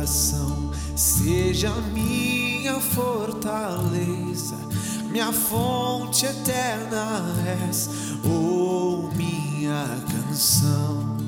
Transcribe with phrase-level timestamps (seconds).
[0.00, 4.56] coração seja minha fortaleza,
[5.10, 7.22] minha fonte eterna
[7.68, 7.90] és,
[8.24, 11.18] ou oh, minha canção.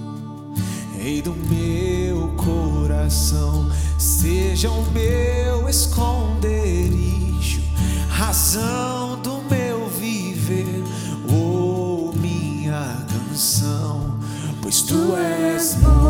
[0.97, 7.61] Rei do meu coração, seja o meu esconderijo,
[8.09, 10.83] razão do meu viver,
[11.28, 14.19] ou oh, minha canção,
[14.62, 16.02] pois tu és bom.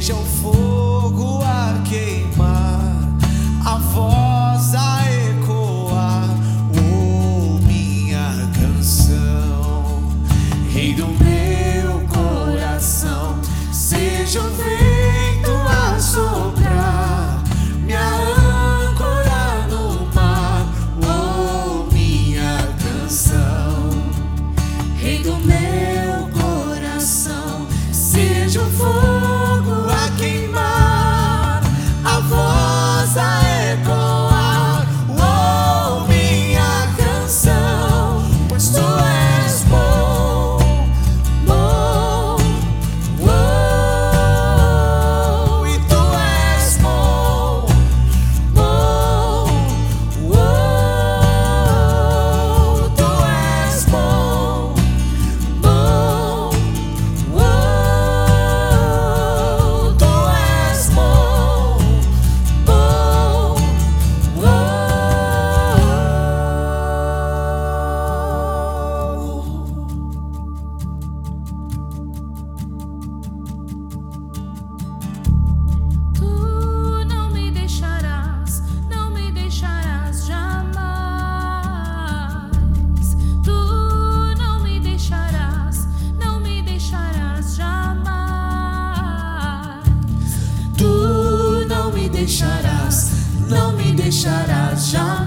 [0.00, 0.59] seja o fogo.
[92.20, 93.12] deixarás,
[93.48, 95.19] não me deixarás jamais.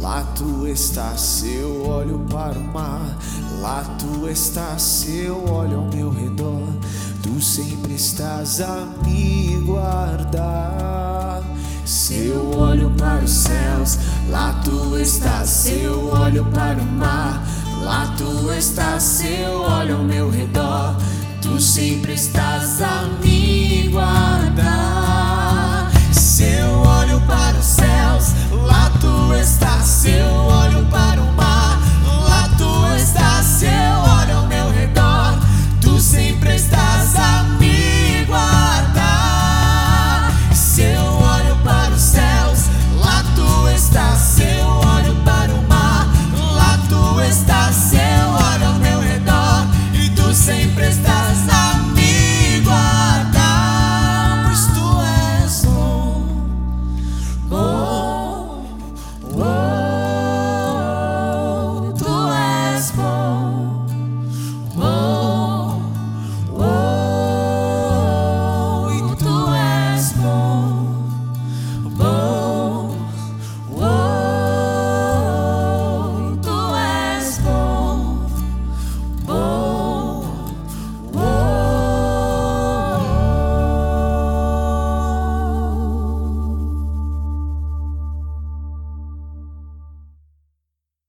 [0.00, 3.18] Lá tu estás, eu olho para o mar.
[3.60, 6.66] Lá tu estás, eu olho ao meu redor.
[7.22, 11.42] Tu sempre estás a me guardar.
[11.84, 13.98] Se eu olho para os céus,
[14.30, 15.50] lá tu estás.
[15.50, 17.46] seu eu olho para o mar,
[17.84, 19.02] lá tu estás.
[19.02, 20.96] seu eu olho ao meu redor,
[21.42, 22.89] tu sempre estás a